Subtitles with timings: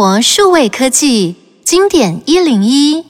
[0.00, 1.34] 活数位科技
[1.64, 3.04] 经典一零一，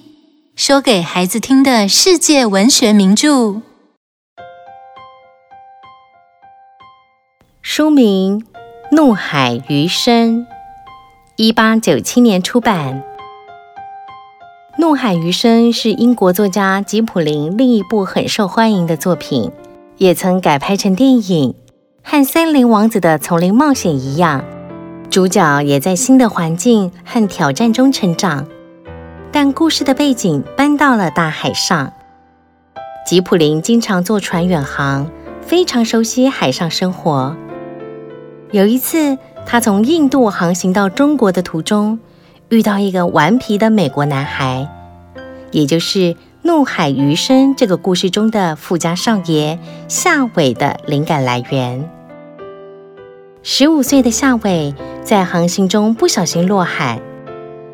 [0.56, 3.60] 说给孩子听的世界文学名著。
[7.60, 8.40] 书名
[8.96, 10.38] 《怒海余生》，
[11.36, 13.02] 一八九七年出版。
[14.80, 19.52] 《怒海余生》是英国作家吉卜林另一部很受欢迎的作品，
[19.98, 21.54] 也曾改拍成电影。
[22.02, 24.42] 和《森林王子》的丛林冒险一样，
[25.10, 28.46] 主角也在新的环境和挑战中成长，
[29.32, 31.92] 但故事的背景搬到了大海上。
[33.06, 37.34] 吉卜林经常坐船远航，非常熟悉海上生活。
[38.50, 41.98] 有一次，他从印度航行到中国的途中，
[42.50, 44.68] 遇到一个顽皮的美国男孩，
[45.50, 45.98] 也就是
[46.42, 51.88] 《怒海余生》这个故事中的富家少爷夏伟的灵感来源。
[53.42, 54.74] 十五岁的夏伟
[55.08, 57.00] 在航行中不小心落海，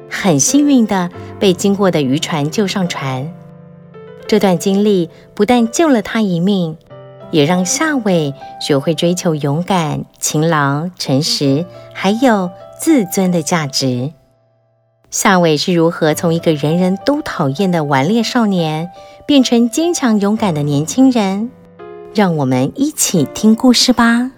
[0.08, 3.34] 很幸运的被经过的渔船救上船。
[4.28, 6.76] 这段经历不但救了他一命，
[7.32, 14.12] 也让夏伟学会追求勇敢、勤劳、诚实，还有自尊的价值。
[15.10, 18.92] 夏伟是如何从一个人人都讨厌的顽劣少年，
[19.26, 21.50] 变成坚强勇敢的年轻人？
[22.14, 24.30] 让我们一起听故事吧。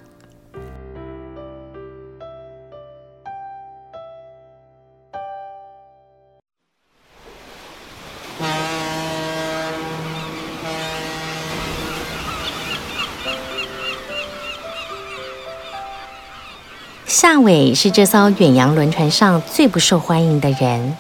[17.18, 20.98] 夏伟是这艘远洋轮船上最不受欢迎的人。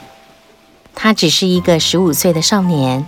[0.94, 3.04] 他只是一个十五岁的少年，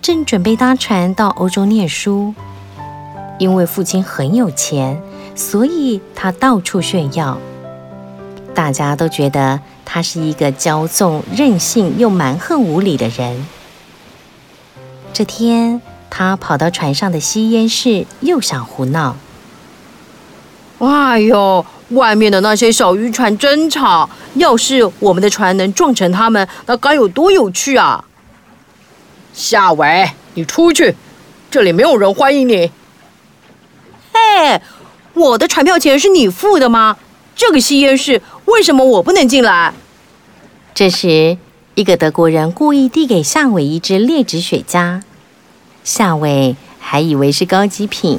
[0.00, 2.32] 正准备搭船到欧洲念书。
[3.40, 5.02] 因为父亲很有钱，
[5.34, 7.36] 所以他到处炫耀。
[8.54, 13.44] 大家都觉得他是一个骄纵、任性又蛮横无理的人。
[15.12, 19.16] 这天，他跑到船上的吸烟室，又想胡闹。
[20.78, 21.66] 哎呦！
[21.90, 28.04] 外面的那些小渔船真吵，要是我们的船能撞成他们，那该有多有趣啊！
[29.32, 30.94] 夏伟，你出去，
[31.50, 32.70] 这里没有人欢迎你。
[34.12, 34.60] 嘿，
[35.14, 36.96] 我的船票钱是你付的吗？
[37.36, 39.74] 这个吸烟室为什么我不能进来？
[40.74, 41.36] 这时，
[41.74, 45.02] 一个德国人故意递给夏伟一支劣质雪茄，
[45.84, 48.18] 夏伟还以为是高级品。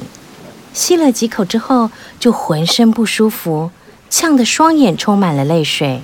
[0.78, 1.90] 吸了几口之后，
[2.20, 3.72] 就浑身不舒服，
[4.12, 6.04] 呛得双眼充满了泪水。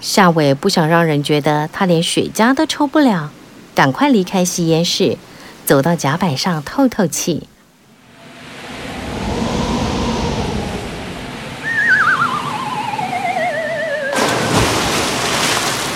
[0.00, 3.30] 夏伟不想让人觉得他连雪茄都抽不了，
[3.74, 5.18] 赶快离开吸烟室，
[5.66, 7.46] 走到甲板上透透气。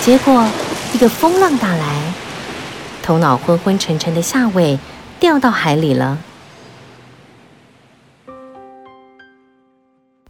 [0.03, 0.47] 结果，
[0.93, 2.13] 一个风浪打来，
[3.03, 4.79] 头脑昏昏沉沉的夏伟
[5.19, 6.19] 掉到海里了。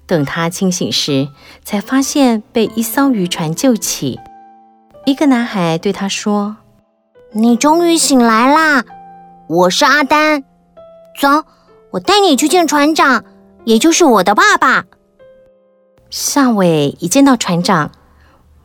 [0.07, 1.29] 等他清醒时，
[1.65, 4.21] 才发现被一艘渔船救起。
[5.07, 6.57] 一个男孩对他说
[7.33, 8.85] ：“你终于醒来啦！
[9.49, 10.45] 我是阿丹，
[11.21, 11.45] 走，
[11.91, 13.25] 我带你去见船长，
[13.65, 14.85] 也就是我的爸爸。”
[16.11, 17.91] 夏伟一见到船长，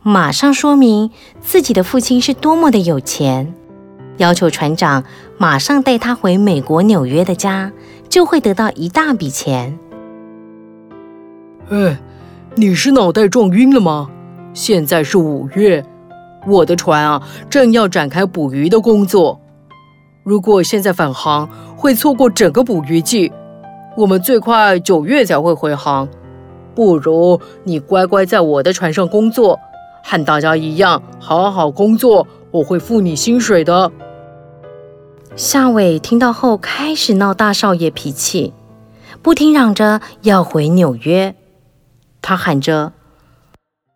[0.02, 3.52] 马上说明自己的父亲是多么的有钱，
[4.18, 5.04] 要求船长
[5.36, 7.72] 马上带他回美国纽约的家，
[8.08, 9.78] 就会得到一大笔钱。
[11.70, 11.96] 哎，
[12.56, 14.10] 你是脑袋撞晕了吗？
[14.52, 15.84] 现在是五月，
[16.48, 19.40] 我的船啊正要展开捕鱼的工作。
[20.24, 23.30] 如果现在返航，会错过整个捕鱼季。
[23.96, 26.08] 我们最快九月才会回航。
[26.74, 29.56] 不如你乖乖在我的船上工作，
[30.02, 33.92] 和大家一样好好工作，我会付你薪水的。
[35.36, 38.52] 夏伟听到后开始闹大少爷脾气，
[39.22, 41.32] 不停嚷着要回纽约。
[42.22, 42.92] 他喊着：“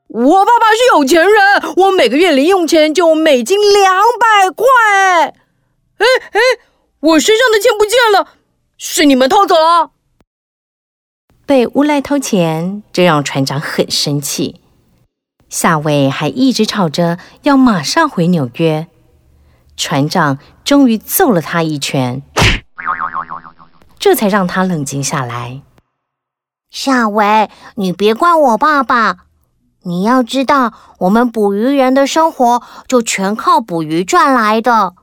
[0.08, 4.66] 我爸爸是有钱人，我每个月零用钱就美金两百块。
[5.98, 6.40] 哎哎，
[7.00, 8.36] 我身上的钱不见了，
[8.76, 9.90] 是你们偷走了。”
[11.46, 14.60] 被诬赖偷钱，这让船长很生气。
[15.50, 18.88] 夏伟还一直吵着要马上回纽约，
[19.76, 22.22] 船长终于揍了他一拳，
[23.98, 25.60] 这才让他冷静下来。
[26.74, 29.18] 夏伟，你别怪我爸爸。
[29.84, 34.94] 你要知道，我们捕鱼人的生活就全靠捕鱼赚来的。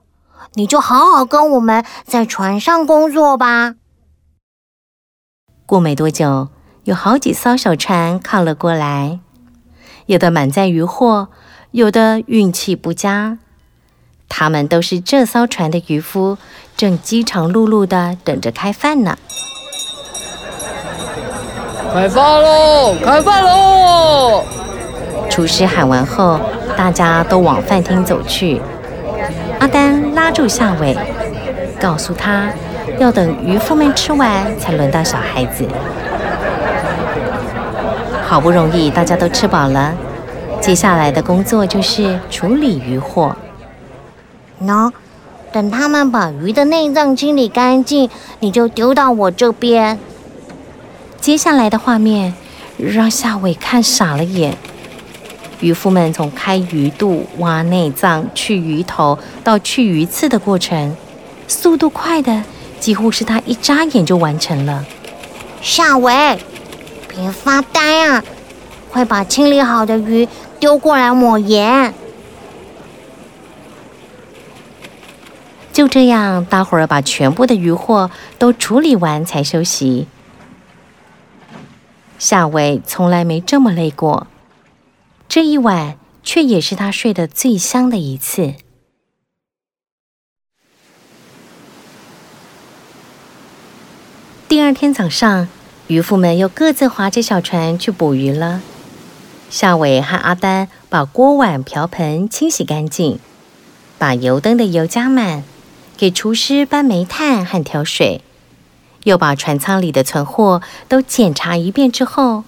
[0.55, 3.75] 你就好好跟我们在船上工作吧。
[5.65, 6.49] 过没多久，
[6.83, 9.21] 有好几艘小船靠了过来。
[10.07, 11.29] 有的满载鱼货，
[11.71, 13.37] 有的运气不佳。
[14.27, 16.37] 他们都是这艘船的渔夫，
[16.75, 19.17] 正饥肠辘辘地等着开饭呢。
[21.93, 22.95] 开饭喽！
[23.03, 24.43] 开饭喽！
[25.29, 26.39] 厨师喊完后，
[26.77, 28.61] 大家都往饭厅走去。
[29.59, 30.97] 阿丹拉住夏伟，
[31.81, 32.49] 告诉他
[32.97, 35.65] 要等渔夫们吃完，才轮到小孩子。
[38.25, 39.93] 好不容易大家都吃饱了，
[40.61, 43.35] 接下来的工作就是处理渔获。
[44.63, 44.89] 喏，
[45.51, 48.09] 等他们把鱼的内脏清理干净，
[48.39, 49.99] 你就丢到我这边。
[51.21, 52.33] 接下来的画面
[52.77, 54.57] 让夏伟看傻了眼。
[55.59, 60.97] 渔夫们从开鱼肚、挖内脏、去鱼头到去鱼刺的过程，
[61.47, 62.43] 速度快的
[62.79, 64.83] 几乎是他一眨眼就完成了。
[65.61, 66.39] 夏伟。
[67.13, 68.23] 别发呆啊！
[68.89, 70.27] 快把清理好的鱼
[70.61, 71.93] 丢过来抹盐。
[75.73, 78.09] 就这样，大伙儿把全部的鱼货
[78.39, 80.07] 都处理完才休息。
[82.21, 84.27] 夏伟从来没这么累过，
[85.27, 88.53] 这一晚却也是他睡得最香的一次。
[94.47, 95.47] 第二天早上。
[95.87, 98.61] 渔夫们又各自划着小船去捕鱼了。
[99.49, 103.19] 夏伟和阿丹把锅碗瓢盆清洗干净，
[103.97, 105.43] 把油灯的油加满，
[105.97, 108.21] 给厨师搬煤炭和挑水，
[109.03, 112.43] 又把船舱里的存货都检查一遍之后，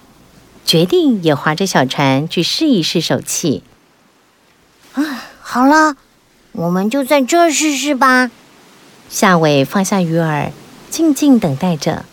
[0.64, 3.62] 决定也划着小船去试一试手气。
[4.94, 5.96] 啊，好了，
[6.52, 8.30] 我们就在这试试吧。
[9.10, 10.50] 夏伟放下鱼饵，
[10.90, 12.04] 静静等待着。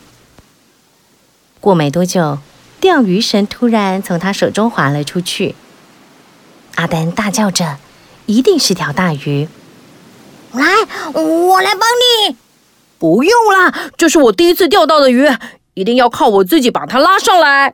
[1.60, 2.40] 过没多久，
[2.80, 5.56] 钓鱼绳突然从他手中滑了出去。
[6.76, 7.78] 阿丹大叫着
[8.26, 9.48] ：“一定是条大鱼！”
[10.54, 10.66] 来，
[11.14, 11.82] 我来帮
[12.28, 12.36] 你。
[13.02, 15.28] 不用啦，这是我第一次钓到的鱼，
[15.74, 17.74] 一定要靠我自己把它拉上来。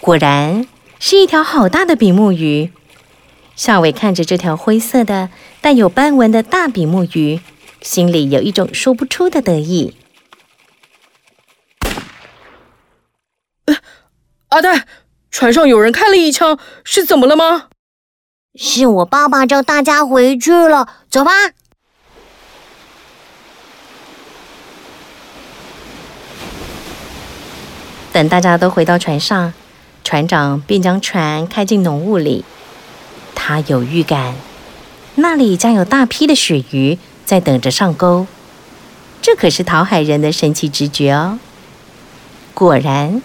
[0.00, 0.66] 果然
[0.98, 2.72] 是一条好大的比目鱼。
[3.54, 5.28] 夏伟看着这条灰色的、
[5.60, 7.42] 带有斑纹的大比目鱼，
[7.82, 9.94] 心里有一种说不出的得意。
[14.48, 14.86] 阿丹，
[15.30, 17.68] 船上有人开了一枪，是怎么了吗？
[18.56, 21.30] 是我爸爸叫大家回去了，走吧。
[28.12, 29.54] 等大家都回到船上，
[30.02, 32.44] 船长便将船开进浓雾里。
[33.36, 34.34] 他有预感，
[35.14, 38.26] 那里将有大批的鳕鱼在等着上钩。
[39.22, 41.38] 这可是讨海人的神奇直觉哦。
[42.52, 43.22] 果然，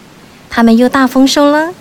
[0.51, 1.73] 他们又大丰收了。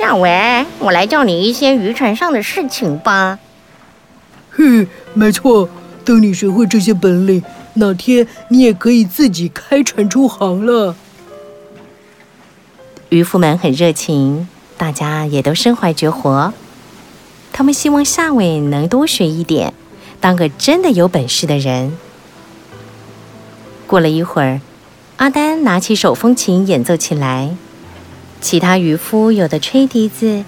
[0.00, 3.38] 夏伟，我来教你一些渔船上的事情吧。
[4.52, 5.68] 哼，没错。
[6.06, 7.42] 等你学会这些本领，
[7.74, 10.96] 哪天你也可以自己开船出航了。
[13.10, 16.54] 渔夫们很热情，大家也都身怀绝活。
[17.52, 19.74] 他们希望夏伟能多学一点，
[20.18, 21.92] 当个真的有本事的人。
[23.86, 24.62] 过了一会儿，
[25.18, 27.54] 阿丹拿起手风琴演奏起来，
[28.40, 30.44] 其他渔夫有的吹笛子，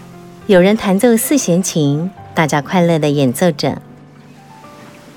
[0.46, 3.82] 有人弹奏四弦琴，大家快乐的演奏着。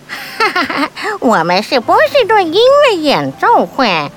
[0.08, 0.90] 哈哈哈！
[1.22, 3.88] 我们是波士顿音乐演奏会。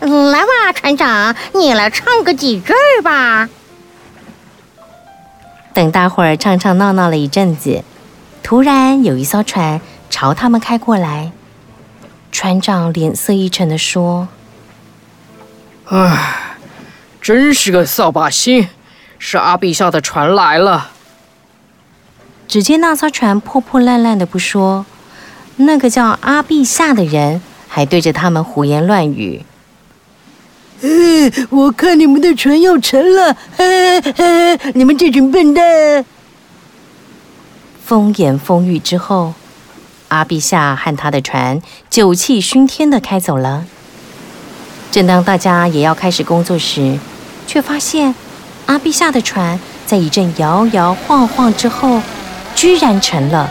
[0.00, 3.48] 来吧，船长，你来唱个几句吧。
[5.74, 7.82] 等大伙儿唱唱闹闹了一阵子，
[8.42, 9.80] 突然有一艘船
[10.10, 11.32] 朝他们开过来。
[12.30, 14.28] 船长脸色一沉的说
[15.88, 16.47] ：“唉，
[17.28, 18.68] 真是个扫把星，
[19.18, 20.92] 是阿陛下的船来了。”
[22.48, 24.86] 只见那艘船破破烂烂的不说，
[25.56, 29.44] 那个叫阿陛下的人还对着他们胡言乱语。
[30.80, 36.06] 嗯，我看你们的船要沉了，嘿嘿，你们这群笨蛋！
[37.84, 39.34] 风言风语之后，
[40.08, 43.66] 阿陛下和他的船酒气熏天的开走了。
[44.90, 46.98] 正当大家也要开始工作时，
[47.48, 48.14] 却发现
[48.66, 52.02] 阿碧下的船在一阵摇摇晃晃之后，
[52.54, 53.50] 居然沉了。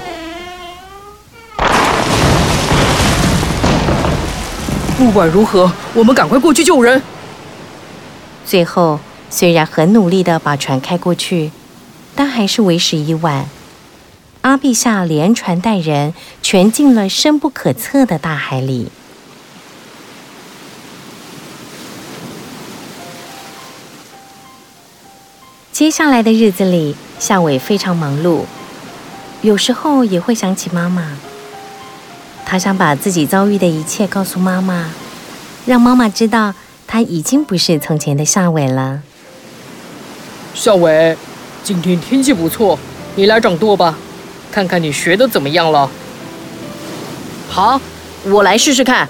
[4.99, 7.01] 不管如何，我们赶快过去救人。
[8.45, 8.99] 最后，
[9.31, 11.51] 虽然很努力地把船开过去，
[12.15, 13.45] 但还是为时已晚。
[14.41, 16.13] 阿碧夏连船带人
[16.43, 18.91] 全进了深不可测的大海里。
[25.77, 28.45] 接下来的日子里，夏伟非常忙碌，
[29.43, 31.15] 有时候也会想起妈妈。
[32.43, 34.89] 他想把自己遭遇的一切告诉妈妈，
[35.67, 36.55] 让妈妈知道
[36.87, 39.03] 他已经不是从前的夏伟了。
[40.55, 41.15] 夏伟，
[41.63, 42.79] 今天天气不错，
[43.13, 43.95] 你来掌舵吧，
[44.51, 45.87] 看看你学的怎么样了。
[47.51, 47.79] 好，
[48.23, 49.07] 我来试试看。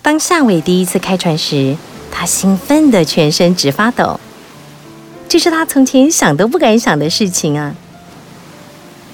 [0.00, 1.76] 当夏伟第一次开船时，
[2.10, 4.18] 他兴奋的全身直发抖。
[5.30, 7.76] 这是他从前想都不敢想的事情啊！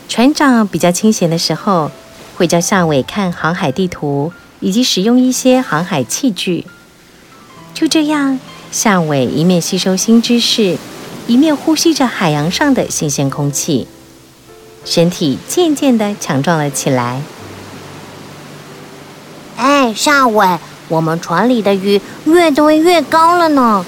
[0.08, 1.90] 船长比较清闲的时候，
[2.38, 6.64] 会教夏伟看航海地图，以及使用一些航海器具。
[7.74, 8.40] 就这样，
[8.72, 10.78] 夏伟一面吸收新知识，
[11.26, 13.86] 一面呼吸着海洋上的新鲜空气，
[14.86, 17.20] 身体渐渐的强壮了起来。
[19.58, 20.58] 哎，夏伟，
[20.88, 23.84] 我们船里的鱼越堆越高了呢。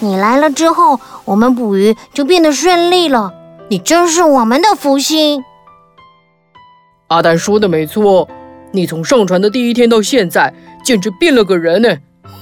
[0.00, 3.32] 你来了之后，我们捕鱼就变得顺利了。
[3.68, 5.44] 你真是我们的福星。
[7.08, 8.28] 阿丹说的没错，
[8.72, 10.52] 你从上船的第一天到现在，
[10.82, 11.96] 简直变了个人呢。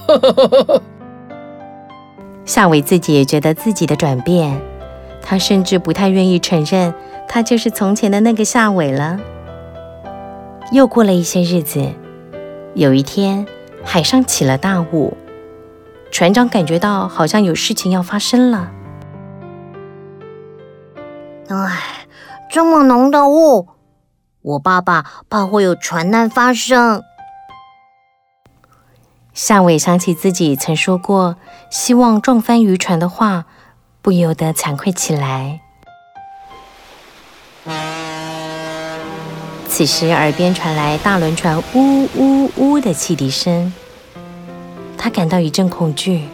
[2.45, 4.59] 夏伟自己也觉得自己的转变，
[5.21, 6.95] 他甚至不太愿意承认，
[7.29, 9.19] 他就是从前的那个夏伟了。
[10.73, 11.93] 又过了一些日子，
[12.75, 13.47] 有一天，
[13.85, 15.17] 海上起了大雾。
[16.11, 18.71] 船长感觉到好像有事情要发生了。
[21.49, 22.07] 唉，
[22.51, 23.69] 这么浓的雾，
[24.43, 27.03] 我爸爸怕会有船难发生。
[29.33, 31.37] 夏伟想起自己曾说过
[31.71, 33.45] 希望撞翻渔船的话，
[34.03, 35.61] 不由得惭愧起来。
[39.69, 43.73] 此时，耳边传来大轮船呜呜呜的汽笛声。
[44.99, 46.25] 他感到一阵恐惧，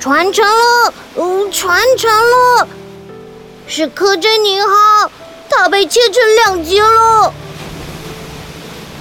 [0.00, 2.66] 船沉了，嗯，船沉了，
[3.68, 5.10] 是柯珍妮号，
[5.48, 6.14] 它被切成
[6.44, 7.32] 两截了。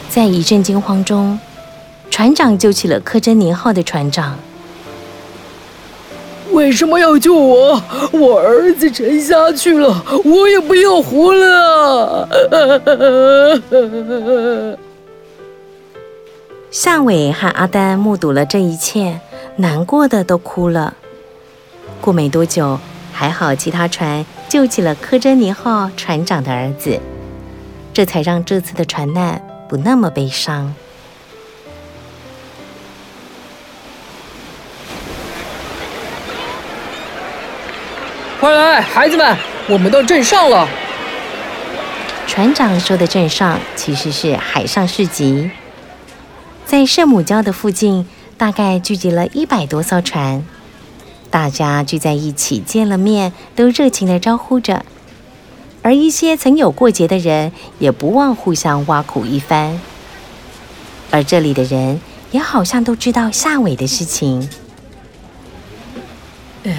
[0.10, 1.40] 在一阵惊慌中，
[2.12, 4.38] 船长救起了柯珍妮号的船长。
[6.52, 7.82] 为什么要救我？
[8.12, 12.28] 我儿子沉下去了，我也不要活了。
[16.72, 19.20] 夏伟和阿丹目睹了这一切，
[19.58, 20.94] 难过的都哭了。
[22.00, 22.80] 过没多久，
[23.12, 26.98] 还好其他船救起了柯珍妮号船长的儿子，
[27.94, 30.74] 这才让这次的船难不那么悲伤。
[38.40, 39.38] 快来，孩子们，
[39.68, 40.66] 我们到镇上了。
[42.26, 45.52] 船长说的镇上其实是海上市集。
[46.72, 50.42] 在圣母礁的附近，大概聚集了一百多艘船，
[51.30, 54.86] 大家聚在一起见了面，都热情地招呼着。
[55.82, 59.82] 而一些曾有过节的人，也不忘互相挖苦一番。
[61.10, 62.00] 而这里的人
[62.32, 64.48] 也好像都知道夏伟的事情。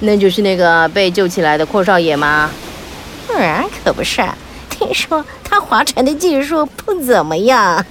[0.00, 2.50] 那就是那个被救起来的阔少爷吗？
[3.36, 4.22] 嗯，可不是。
[4.70, 7.84] 听说他划船的技术不怎么样。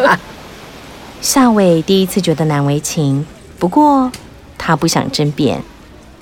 [1.22, 3.26] 夏伟第一次觉得难为情，
[3.58, 4.12] 不过
[4.58, 5.62] 他不想争辩，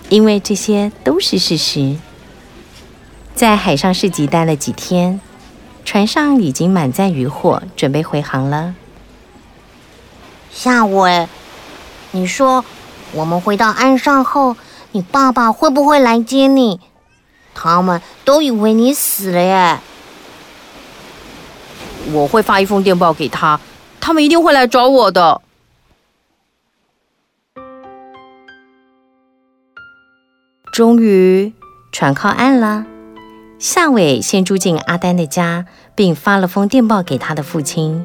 [0.08, 1.96] 因为这些都是事实。
[3.34, 5.20] 在海上市集待了几天，
[5.84, 8.76] 船上已经满载渔获，准备回航了。
[10.52, 11.26] 夏伟，
[12.12, 12.64] 你说
[13.10, 14.56] 我们回到岸上后，
[14.92, 16.78] 你爸爸会不会来接你？
[17.52, 19.80] 他们都以为你死了耶！
[22.12, 23.60] 我会发一封电报给他，
[24.00, 25.40] 他们一定会来找我的。
[30.72, 31.52] 终于，
[31.92, 32.84] 船靠岸了。
[33.58, 38.04] 夏伟先住进阿丹的家，并发了封电报给他的父亲。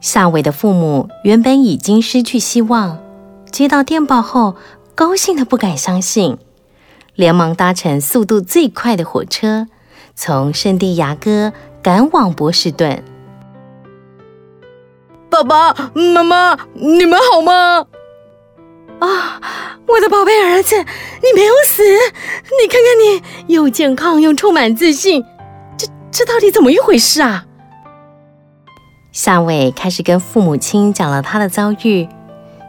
[0.00, 2.98] 夏伟的父母原本已经失去希望，
[3.50, 4.56] 接到电报后，
[4.94, 6.38] 高兴的不敢相信。
[7.14, 9.66] 连忙搭乘速度最快的火车，
[10.14, 11.52] 从圣地亚哥
[11.88, 13.02] 赶往波士顿。
[15.30, 17.86] 爸爸妈妈，你们好吗？
[18.98, 19.40] 啊、哦，
[19.86, 21.82] 我的宝贝儿子，你没有死！
[21.82, 25.24] 你看看你，又健康又充满自信，
[25.78, 27.46] 这这到底怎么一回事啊？
[29.10, 32.06] 夏伟开始跟父母亲讲了他的遭遇，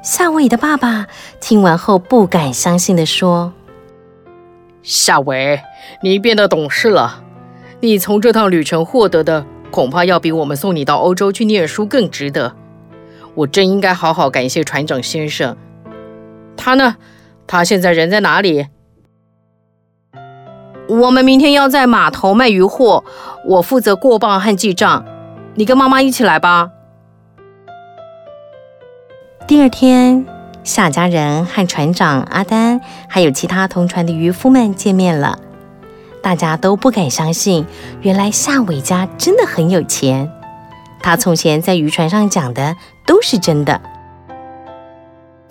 [0.02, 1.08] 夏伟的爸爸
[1.42, 3.52] 听完后不敢相信的说
[4.82, 5.62] ：“夏伟，
[6.02, 7.26] 你变得懂事了。
[7.82, 12.54] 你从这趟旅程获得的，恐怕要比我们送你到欧洲去念书更值得。
[13.36, 15.56] 我真应该好好感谢船长先生。
[16.58, 16.98] 他呢？
[17.48, 18.68] 他现在人在哪里？”
[20.90, 23.04] 我们明天要在码头卖鱼货，
[23.46, 25.06] 我负责过磅和记账。
[25.56, 26.72] 你跟妈妈一起来吧。
[29.48, 30.26] 第二天，
[30.64, 35.40] 夏家人和船长阿丹还有其他同船的渔夫们见面了。
[36.22, 37.66] 大家都不敢相信，
[38.02, 40.32] 原来夏伟家真的很有钱。
[41.02, 43.82] 他从前在渔船上讲的都是真的。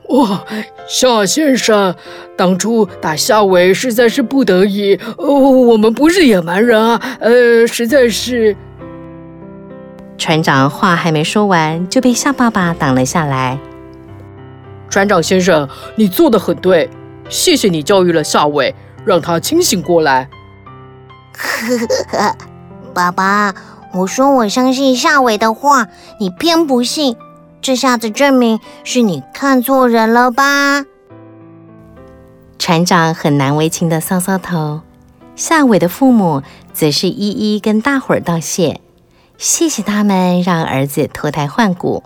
[0.08, 0.44] 哇，
[0.88, 1.94] 夏先生，
[2.36, 8.56] 当初打夏伟实在是不得已，哦，我们不是野蛮人啊，呃，实在是。
[10.16, 13.58] 船长话还没说完，就被夏爸爸挡了下来。
[14.90, 16.88] 船长先生，你做的很对，
[17.28, 20.28] 谢谢你教育了夏伟，让他清醒过来。
[21.38, 22.36] 呵呵，
[22.92, 23.54] 爸爸，
[23.94, 25.86] 我说我相信夏伟的话，
[26.18, 27.16] 你偏不信。
[27.60, 30.84] 这下子证明是你看错人了吧？
[32.58, 34.82] 船长很难为情的搔搔头，
[35.36, 36.42] 夏伟的父母
[36.72, 38.80] 则是一一跟大伙儿道谢，
[39.36, 42.02] 谢谢他们让儿子脱胎换骨。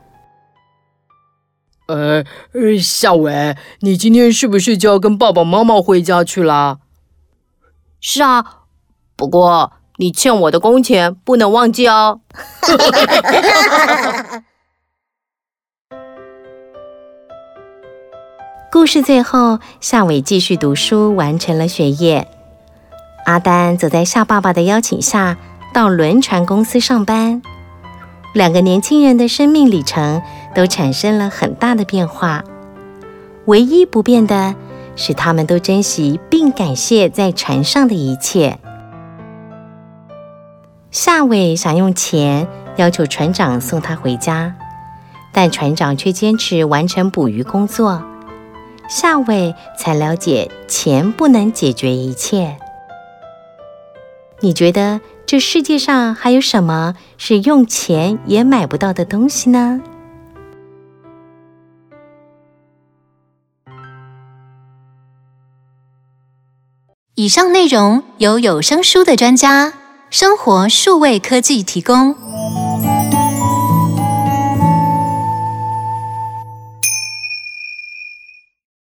[1.88, 2.24] 呃，
[2.80, 6.78] 夏伟，你今天是不是就要跟爸爸妈妈回家去了？
[8.00, 8.61] 是啊，
[9.22, 12.18] 不过你欠我的工钱不能忘记哦。
[18.72, 22.26] 故事最后，夏伟继续读书，完成了学业。
[23.26, 25.36] 阿丹则在夏爸爸的邀请下，
[25.72, 27.40] 到轮船公司上班。
[28.34, 30.20] 两个年轻人的生命里程
[30.52, 32.42] 都产生了很大的变化。
[33.44, 34.56] 唯一不变的
[34.96, 38.58] 是，他们都珍惜并感谢在船上的一切。
[40.92, 44.54] 夏伟想用钱要求船长送他回家，
[45.32, 48.04] 但船长却坚持完成捕鱼工作。
[48.90, 52.58] 夏伟才了解，钱不能解决一切。
[54.40, 59.80] 你觉得这世界上还有什么是用钱也买不到的东西呢？
[67.14, 69.72] 以上内容由有声书的专家
[70.12, 72.14] 生活数位科技提供。